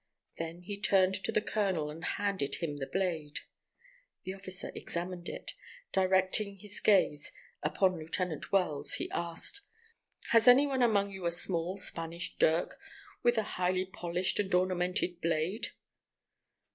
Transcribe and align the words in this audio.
Then 0.39 0.61
he 0.63 0.81
turned 0.81 1.13
to 1.23 1.31
the 1.31 1.43
colonel 1.43 1.91
and 1.91 2.03
handed 2.03 2.55
him 2.55 2.77
the 2.77 2.87
blade. 2.87 3.41
That 4.25 4.33
officer 4.33 4.71
examined 4.73 5.29
it. 5.29 5.53
Directing 5.91 6.57
his 6.57 6.79
gaze 6.79 7.31
upon 7.61 7.99
Lieutenant 7.99 8.51
Wells, 8.51 8.93
he 8.95 9.11
asked: 9.11 9.61
"Has 10.29 10.47
any 10.47 10.65
one 10.65 10.81
among 10.81 11.11
you 11.11 11.27
a 11.27 11.31
small 11.31 11.77
Spanish 11.77 12.35
dirk, 12.37 12.79
with 13.21 13.37
a 13.37 13.43
highly 13.61 13.85
polished 13.85 14.39
and 14.39 14.51
ornamented 14.55 15.21
blade?" 15.21 15.67